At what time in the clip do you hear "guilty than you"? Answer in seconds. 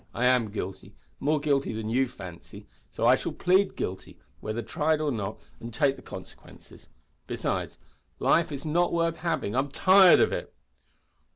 1.39-2.07